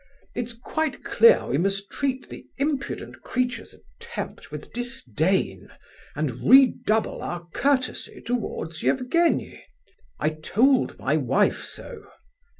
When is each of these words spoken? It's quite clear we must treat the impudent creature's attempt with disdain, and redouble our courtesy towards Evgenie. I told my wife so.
It's 0.33 0.53
quite 0.53 1.03
clear 1.03 1.45
we 1.45 1.59
must 1.59 1.91
treat 1.91 2.27
the 2.27 2.47
impudent 2.57 3.21
creature's 3.21 3.75
attempt 3.75 4.49
with 4.51 4.73
disdain, 4.73 5.69
and 6.15 6.41
redouble 6.49 7.21
our 7.21 7.45
courtesy 7.53 8.19
towards 8.19 8.83
Evgenie. 8.83 9.63
I 10.19 10.29
told 10.31 10.97
my 10.97 11.17
wife 11.17 11.63
so. 11.63 12.01